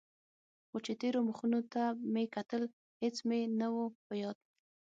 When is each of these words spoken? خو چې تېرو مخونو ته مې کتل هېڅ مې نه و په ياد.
خو 0.67 0.77
چې 0.85 0.93
تېرو 1.01 1.19
مخونو 1.29 1.59
ته 1.73 1.81
مې 2.13 2.23
کتل 2.35 2.63
هېڅ 3.01 3.15
مې 3.27 3.39
نه 3.59 3.67
و 3.73 3.77
په 4.05 4.13
ياد. 4.21 4.37